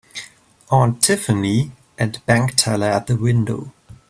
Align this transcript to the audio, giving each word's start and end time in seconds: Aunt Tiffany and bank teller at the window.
Aunt 0.71 0.99
Tiffany 1.03 1.71
and 1.95 2.25
bank 2.25 2.55
teller 2.55 2.87
at 2.87 3.05
the 3.05 3.15
window. 3.15 3.71